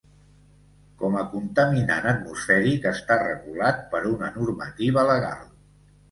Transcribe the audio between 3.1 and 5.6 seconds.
regulat per una normativa legal.